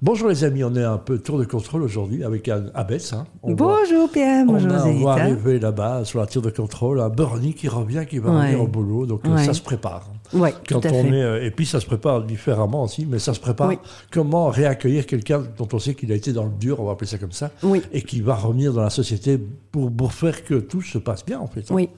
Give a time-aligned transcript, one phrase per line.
[0.00, 3.12] Bonjour les amis, on est un peu tour de contrôle aujourd'hui avec un Abès.
[3.12, 3.26] Hein.
[3.42, 7.52] bonjour Pierre, bonjour On, on va arriver là-bas sur la tour de contrôle, un Bernie
[7.52, 10.08] qui revient, qui va revenir au boulot, donc euh, ça se prépare.
[10.34, 11.08] Ouais, Quand tout à on fait.
[11.08, 13.78] est, euh, et puis ça se prépare différemment aussi, mais ça se prépare Oui.
[14.12, 17.08] comment réaccueillir quelqu'un dont on sait qu'il a été dans le dur, on va appeler
[17.10, 17.82] ça comme ça, Oui.
[17.92, 19.40] et qui va revenir dans la société
[19.72, 21.62] pour, pour faire que tout se passe bien en fait.
[21.62, 21.74] hein.
[21.74, 21.88] Oui.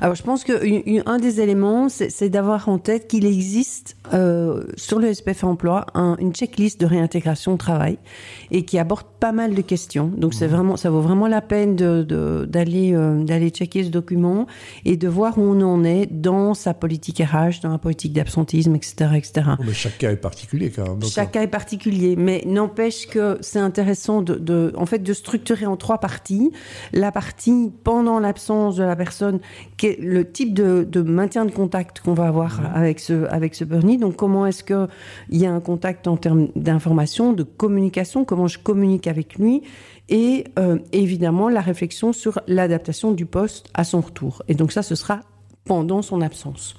[0.00, 4.98] Alors, je pense qu'un des éléments, c'est c'est d'avoir en tête qu'il existe euh, sur
[5.00, 7.98] le SPF Emploi un- une checklist de réintégration au travail
[8.50, 10.10] et qui aborde pas mal de questions.
[10.16, 13.90] Donc, c'est vraiment, ça vaut vraiment la peine de- de- d'aller euh, d'aller checker ce
[13.90, 14.46] document
[14.84, 18.74] et de voir où on en est dans sa politique RH, dans la politique d'absentisme,
[18.74, 19.42] etc., etc.
[19.58, 21.02] Oh, Mais chaque cas est particulier quand même.
[21.04, 25.66] Chaque cas est particulier, mais n'empêche que c'est intéressant de, de- en fait, de structurer
[25.66, 26.50] en trois parties.
[26.92, 29.40] La partie pendant l'absence de la personne,
[29.82, 33.98] le type de, de maintien de contact qu'on va avoir avec ce, avec ce Bernie.
[33.98, 34.86] Donc, comment est-ce qu'il
[35.30, 39.62] y a un contact en termes d'information, de communication, comment je communique avec lui,
[40.08, 44.42] et euh, évidemment la réflexion sur l'adaptation du poste à son retour.
[44.48, 45.20] Et donc, ça, ce sera
[45.64, 46.74] pendant son absence.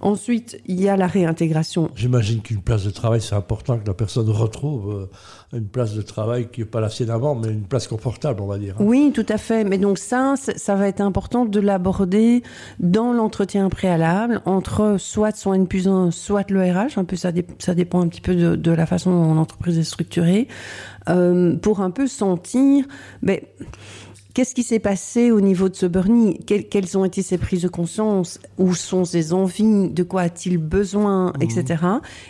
[0.00, 3.94] Ensuite, il y a la réintégration J'imagine qu'une place de travail, c'est important que la
[3.94, 5.08] personne retrouve
[5.52, 8.42] euh, une place de travail qui n'est pas la sienne avant, mais une place confortable,
[8.42, 8.74] on va dire.
[8.78, 8.84] hein.
[8.84, 9.64] Oui, tout à fait.
[9.64, 12.42] Mais donc ça, ça va être important de l'aborder
[12.78, 16.98] dans l'entretien préalable entre soit son N plus 1, soit le RH.
[16.98, 19.78] Un peu, ça, dé- ça dépend un petit peu de, de la façon dont l'entreprise
[19.78, 20.46] est structurée,
[21.08, 22.84] euh, pour un peu sentir,
[23.22, 23.40] ben,
[24.36, 26.38] Qu'est-ce qui s'est passé au niveau de ce Bernie?
[26.44, 28.38] Quelles, ont été ses prises de conscience?
[28.58, 29.88] Où sont ses envies?
[29.88, 31.32] De quoi a-t-il besoin?
[31.40, 31.82] Etc.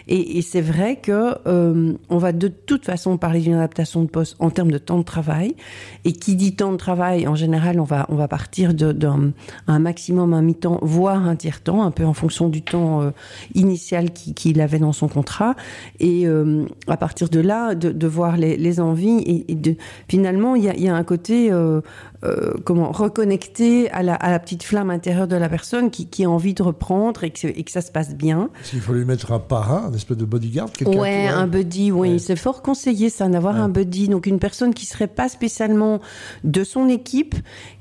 [0.06, 4.08] Et, et c'est vrai que euh, on va de toute façon parler d'une adaptation de
[4.08, 5.56] poste en termes de temps de travail.
[6.04, 9.32] Et qui dit temps de travail, en général, on va on va partir d'un
[9.66, 13.10] un maximum un mi-temps, voire un tiers-temps, un peu en fonction du temps euh,
[13.56, 15.56] initial qui- qu'il avait dans son contrat.
[15.98, 19.74] Et euh, à partir de là, de, de voir les, les envies et, et de
[20.08, 21.80] finalement, il y a, il y a un côté euh,
[22.24, 26.24] euh, comment reconnecter à la, à la petite flamme intérieure de la personne qui, qui
[26.24, 28.48] a envie de reprendre et que, c'est- et que ça se passe bien.
[28.64, 32.18] Qu'il faut lui mettre un parrain, un espèce de bodyguard Ouais, un buddy, oui, Ouais.
[32.18, 36.00] c'est fort conseillé ça, d'avoir un buddy, donc une personne qui serait pas spécialement
[36.44, 37.34] de son équipe,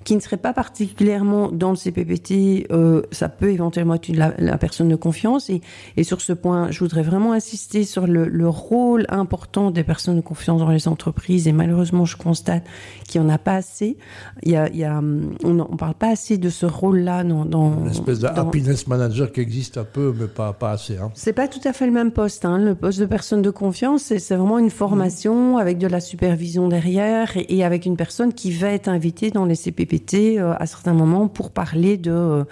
[0.03, 4.57] qui ne serait pas particulièrement dans le CPPT, euh, ça peut éventuellement être la, la
[4.57, 5.49] personne de confiance.
[5.49, 5.61] Et,
[5.97, 10.17] et sur ce point, je voudrais vraiment insister sur le, le rôle important des personnes
[10.17, 11.47] de confiance dans les entreprises.
[11.47, 12.63] Et malheureusement, je constate
[13.07, 13.97] qu'il n'y en a pas assez.
[14.43, 17.23] Il y a, il y a, hum, on ne parle pas assez de ce rôle-là
[17.23, 20.71] dans, dans Une espèce de dans- happiness manager qui existe un peu, mais pas, pas
[20.71, 20.97] assez.
[20.97, 21.11] hein.
[21.13, 22.45] c'est pas tout à fait le même poste.
[22.45, 22.57] Hein.
[22.59, 27.35] Le poste de personne de confiance, c'est vraiment une formation avec de la supervision derrière
[27.37, 30.93] et, et avec une personne qui va être invitée dans les CPPT euh, à certains
[30.93, 32.43] moments pour parler de, euh,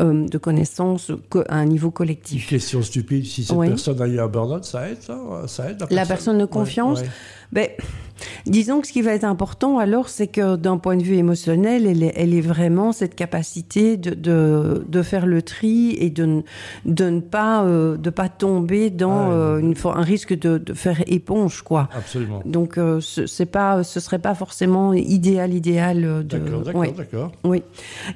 [0.00, 2.48] euh, de connaissances co- à un niveau Une collectif.
[2.48, 3.68] question stupide, si cette Oui.
[3.68, 7.00] personne a eu un burn-out, ça aide, ça, ça aide La personne de Ouais, confiance,
[7.00, 7.08] ouais.
[7.52, 7.68] Ben,
[8.46, 11.86] disons que ce qui va être important alors, c'est que d'un point de vue émotionnel,
[11.86, 16.24] elle est, elle est vraiment cette capacité de, de, de faire le tri et de,
[16.26, 16.42] ne-
[16.84, 20.74] de ne pas, euh, de pas tomber dans Ah, euh, une, un risque de, de
[20.74, 21.88] faire éponge, quoi.
[21.96, 22.42] Absolument.
[22.44, 26.22] Donc, euh, ce c'est pas, ce serait pas forcément idéal, idéal euh.
[26.22, 26.92] D'accord, d'accord, ouais.
[26.96, 27.32] d'accord.
[27.44, 27.62] Oui.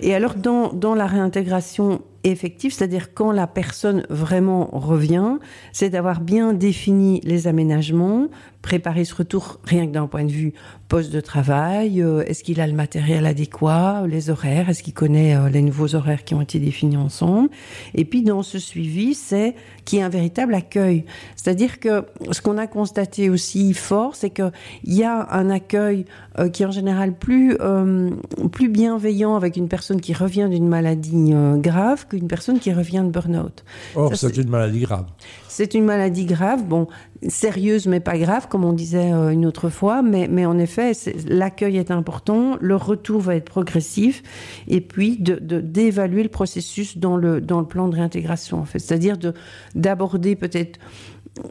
[0.00, 5.38] Et alors, dans, dans la réintégration effective, c'est-à-dire quand la personne vraiment revient,
[5.72, 8.26] c'est d'avoir bien défini les aménagements,
[8.60, 10.52] préparer ce retour rien que d'un point de vue
[10.88, 15.36] poste de travail, euh, est-ce qu'il a le matériel adéquat, les horaires, est-ce qu'il connaît
[15.36, 17.50] euh, les nouveaux horaires qui ont été définis ensemble?
[17.94, 21.04] Et puis, dans ce suivi, c'est qu'il y ait un véritable accueil.
[21.36, 24.52] C'est-à-dire que ce qu'on a constaté aussi fort, c'est qu'il
[24.84, 26.06] y a un accueil
[26.38, 28.10] euh, qui est en général plus, euh,
[28.52, 33.10] plus bienveillant avec une personne qui revient d'une maladie grave qu'une personne qui revient de
[33.10, 33.64] burn-out.
[33.94, 35.06] Or, c'est une maladie grave.
[35.48, 36.86] C'est une maladie grave, bon,
[37.26, 40.92] sérieuse mais pas grave, comme on disait une autre fois, mais, mais en effet,
[41.26, 44.22] l'accueil est important, le retour va être progressif,
[44.66, 48.78] et puis d'évaluer le processus dans le, dans le plan de réintégration, en fait.
[48.78, 49.34] C'est-à-dire de
[49.74, 50.78] d'aborder peut-être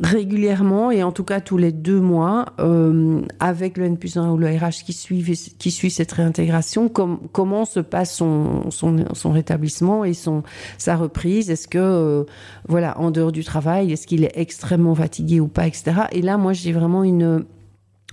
[0.03, 4.32] régulièrement et en tout cas tous les deux mois euh, avec le N plus 1
[4.32, 5.23] ou le RH qui suit,
[5.58, 10.43] qui suit cette réintégration, com- comment se passe son, son, son rétablissement et son,
[10.78, 11.49] sa reprise.
[11.49, 12.23] Est-ce que, euh,
[12.67, 15.93] voilà, en dehors du travail, est-ce qu'il est extrêmement fatigué ou pas, etc.
[16.11, 17.46] Et là, moi, j'ai vraiment une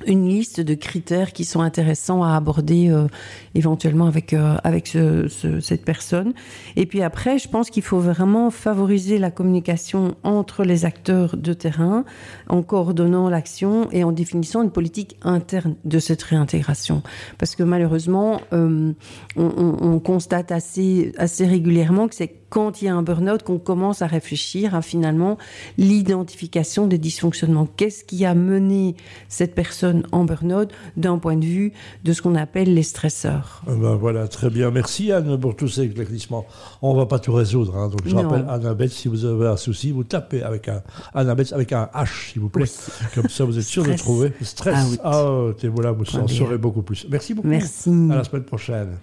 [0.06, 3.06] une liste de critères qui sont intéressants à aborder euh,
[3.54, 6.32] éventuellement avec euh, avec ce, ce- cette personne.
[6.76, 11.52] Et puis après, je pense qu'il faut vraiment favoriser la communication entre les acteurs de
[11.52, 12.04] terrain
[12.48, 17.02] en coordonnant l'action et en définissant une politique interne de cette réintégration.
[17.38, 18.92] Parce que malheureusement, euh,
[19.36, 23.42] on, on- on constate assez assez régulièrement que c'est quand il y a un burn-out
[23.42, 25.38] qu'on commence à réfléchir à finalement
[25.76, 27.66] l'identification des dysfonctionnements.
[27.66, 28.94] Qu'est-ce qui a mené
[29.28, 31.72] cette personne en burn-out d'un point de vue
[32.04, 33.62] de ce qu'on appelle les stresseurs?
[33.66, 34.70] Eh ben voilà, très bien.
[34.70, 36.46] Merci Anne pour tous ces éclaircissements.
[36.80, 37.76] On ne va pas tout résoudre.
[37.76, 37.88] Hein.
[37.88, 40.80] donc je rappelle Annabeth, si vous avez un souci, vous tapez avec un
[41.12, 42.70] Annabeth avec un H, s'il vous plaît.
[43.16, 44.32] Comme ça, vous êtes sûr de trouver.
[44.42, 44.96] Stress.
[45.02, 47.04] Ah, oh, voilà, vous en saurez beaucoup plus.
[47.10, 47.48] Merci beaucoup.
[47.48, 47.90] Merci.
[48.12, 48.96] À la semaine prochaine.